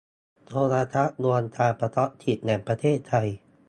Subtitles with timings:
[0.47, 3.27] โทรทัศน์รวมการเฉพาะกิจแห่งประเทศไทย